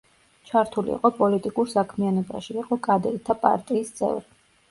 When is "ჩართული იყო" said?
0.51-1.11